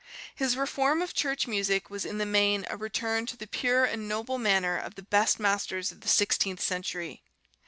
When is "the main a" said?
2.17-2.75